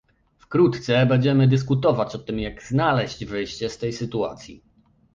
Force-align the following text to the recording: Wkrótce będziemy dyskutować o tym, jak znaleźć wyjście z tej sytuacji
Wkrótce 0.37 1.05
będziemy 1.05 1.47
dyskutować 1.47 2.15
o 2.15 2.19
tym, 2.19 2.39
jak 2.39 2.63
znaleźć 2.63 3.25
wyjście 3.25 3.69
z 3.69 3.77
tej 3.77 3.93
sytuacji 3.93 4.63